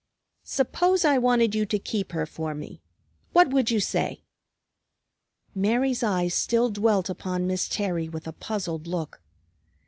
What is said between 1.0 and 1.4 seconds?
I